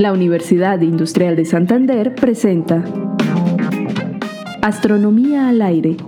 [0.00, 2.82] La Universidad Industrial de Santander presenta
[4.62, 5.98] Astronomía al aire,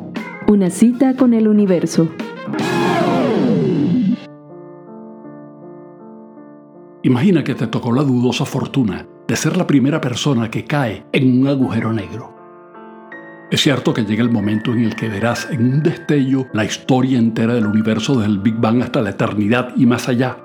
[0.49, 2.09] una cita con el universo.
[7.03, 11.43] Imagina que te tocó la dudosa fortuna de ser la primera persona que cae en
[11.43, 12.35] un agujero negro.
[13.51, 17.19] Es cierto que llega el momento en el que verás en un destello la historia
[17.19, 20.39] entera del universo desde el Big Bang hasta la eternidad y más allá.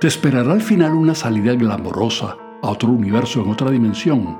[0.00, 4.38] Te esperará al final una salida glamorosa a otro universo en otra dimensión.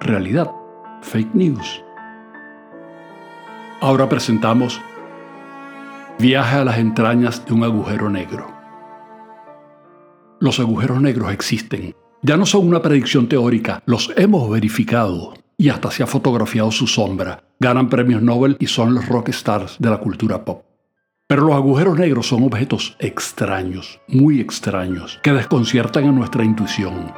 [0.00, 0.50] Realidad,
[1.02, 1.84] fake news.
[3.80, 4.80] Ahora presentamos
[6.18, 8.46] Viaje a las entrañas de un agujero negro.
[10.40, 15.90] Los agujeros negros existen ya no son una predicción teórica, los hemos verificado y hasta
[15.90, 17.42] se ha fotografiado su sombra.
[17.58, 20.71] Ganan premios Nobel y son los rock stars de la cultura pop.
[21.32, 27.10] Pero los agujeros negros son objetos extraños, muy extraños, que desconciertan a nuestra intuición.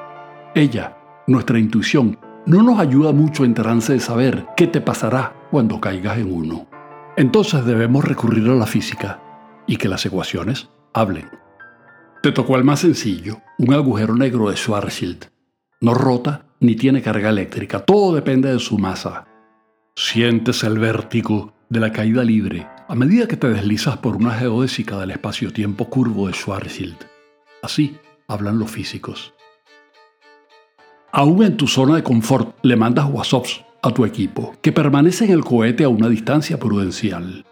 [0.55, 5.81] Ella, nuestra intuición, no nos ayuda mucho en trance de saber qué te pasará cuando
[5.81, 6.69] caigas en uno.
[7.17, 9.21] Entonces debemos recurrir a la física
[9.67, 11.29] y que las ecuaciones hablen.
[12.23, 15.25] Te tocó el más sencillo, un agujero negro de Schwarzschild.
[15.81, 19.27] No rota ni tiene carga eléctrica, todo depende de su masa.
[19.97, 24.97] Sientes el vértigo de la caída libre a medida que te deslizas por una geodésica
[25.01, 26.95] del espacio-tiempo curvo de Schwarzschild.
[27.61, 27.97] Así
[28.29, 29.35] hablan los físicos.
[31.11, 35.33] Aún en tu zona de confort le mandas WhatsApps a tu equipo, que permanece en
[35.33, 37.45] el cohete a una distancia prudencial.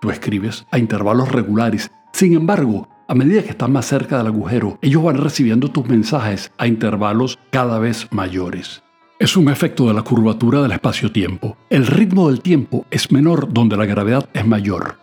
[0.00, 4.78] Tú escribes a intervalos regulares, sin embargo, a medida que estás más cerca del agujero,
[4.80, 8.84] ellos van recibiendo tus mensajes a intervalos cada vez mayores.
[9.20, 11.56] Es un efecto de la curvatura del espacio-tiempo.
[11.70, 14.96] El ritmo del tiempo es menor donde la gravedad es mayor.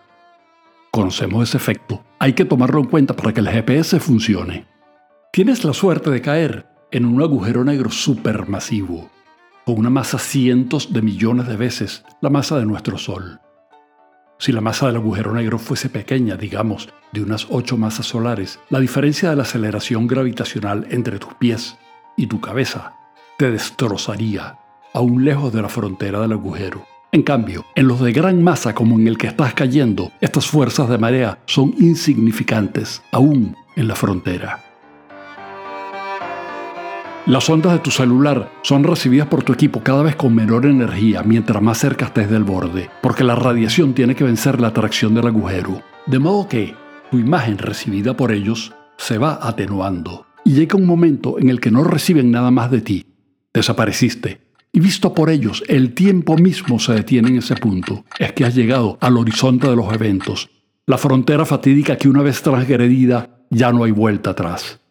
[0.90, 2.02] Conocemos ese efecto.
[2.18, 4.68] Hay que tomarlo en cuenta para que el GPS funcione.
[5.34, 9.10] Tienes la suerte de caer en un agujero negro supermasivo,
[9.66, 13.42] con una masa cientos de millones de veces la masa de nuestro Sol.
[14.40, 18.80] Si la masa del agujero negro fuese pequeña, digamos, de unas 8 masas solares, la
[18.80, 21.76] diferencia de la aceleración gravitacional entre tus pies
[22.16, 22.94] y tu cabeza
[23.38, 24.58] te destrozaría,
[24.94, 26.86] aún lejos de la frontera del agujero.
[27.12, 30.90] En cambio, en los de gran masa como en el que estás cayendo, estas fuerzas
[30.90, 34.62] de marea son insignificantes, aún en la frontera.
[37.26, 41.24] Las ondas de tu celular son recibidas por tu equipo cada vez con menor energía
[41.24, 45.28] mientras más cerca estés del borde, porque la radiación tiene que vencer la atracción del
[45.28, 45.82] agujero.
[46.06, 46.76] De modo que
[47.10, 51.72] tu imagen recibida por ellos se va atenuando y llega un momento en el que
[51.72, 53.15] no reciben nada más de ti.
[53.56, 54.42] Desapareciste.
[54.74, 58.04] Y visto por ellos, el tiempo mismo se detiene en ese punto.
[58.20, 60.50] Es que has llegado al horizonte de los eventos,
[60.86, 64.82] la frontera fatídica que una vez transgredida ya no hay vuelta atrás.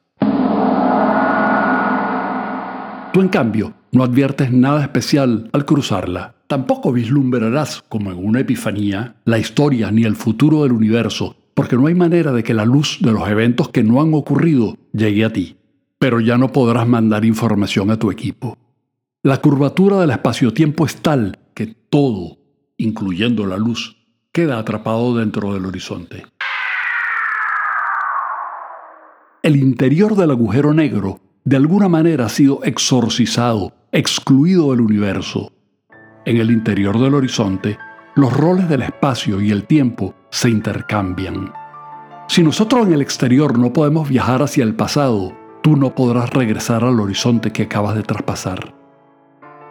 [3.12, 6.34] Tú, en cambio, no adviertes nada especial al cruzarla.
[6.46, 11.86] Tampoco vislumbrarás, como en una epifanía, la historia ni el futuro del universo, porque no
[11.86, 15.32] hay manera de que la luz de los eventos que no han ocurrido llegue a
[15.32, 15.58] ti.
[16.04, 18.58] Pero ya no podrás mandar información a tu equipo.
[19.22, 22.36] La curvatura del espacio-tiempo es tal que todo,
[22.76, 23.96] incluyendo la luz,
[24.30, 26.26] queda atrapado dentro del horizonte.
[29.42, 35.54] El interior del agujero negro de alguna manera ha sido exorcizado, excluido del universo.
[36.26, 37.78] En el interior del horizonte,
[38.14, 41.50] los roles del espacio y el tiempo se intercambian.
[42.28, 46.84] Si nosotros en el exterior no podemos viajar hacia el pasado, tú no podrás regresar
[46.84, 48.74] al horizonte que acabas de traspasar.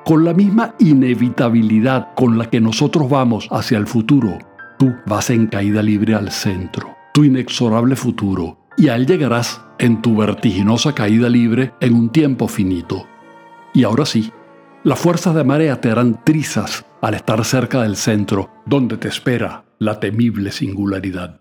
[0.04, 4.40] Con la misma inevitabilidad con la que nosotros vamos hacia el futuro,
[4.80, 10.02] tú vas en caída libre al centro, tu inexorable futuro, y a él llegarás en
[10.02, 13.06] tu vertiginosa caída libre en un tiempo finito.
[13.72, 14.32] Y ahora sí,
[14.84, 19.66] las fuerzas de marea te harán trizas al estar cerca del centro, donde te espera
[19.78, 21.38] la temible singularidad.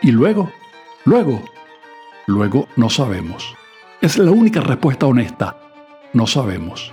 [0.00, 0.50] Y luego,
[1.04, 1.42] luego,
[2.26, 3.54] luego no sabemos.
[4.00, 5.56] Es la única respuesta honesta.
[6.12, 6.92] No sabemos.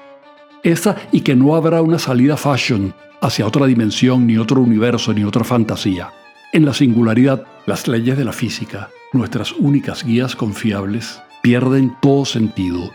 [0.64, 5.24] Esa y que no habrá una salida fashion hacia otra dimensión, ni otro universo, ni
[5.24, 6.12] otra fantasía.
[6.54, 12.92] En la singularidad, las leyes de la física, nuestras únicas guías confiables, pierden todo sentido.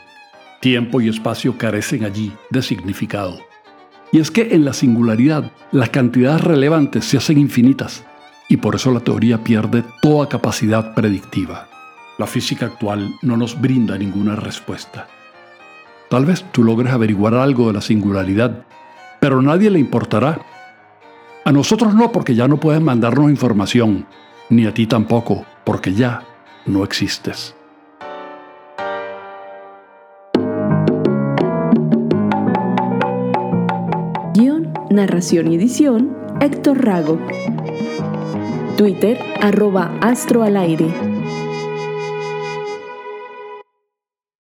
[0.60, 3.38] Tiempo y espacio carecen allí de significado.
[4.12, 8.04] Y es que en la singularidad las cantidades relevantes se hacen infinitas
[8.54, 11.66] y por eso la teoría pierde toda capacidad predictiva.
[12.18, 15.08] La física actual no nos brinda ninguna respuesta.
[16.08, 18.64] Tal vez tú logres averiguar algo de la singularidad,
[19.18, 20.38] pero a nadie le importará
[21.44, 24.06] a nosotros no, porque ya no pueden mandarnos información,
[24.50, 26.22] ni a ti tampoco, porque ya
[26.64, 27.56] no existes.
[34.32, 37.18] Guión, narración y edición, Héctor Rago.
[38.76, 40.44] Twitter, arroba astro.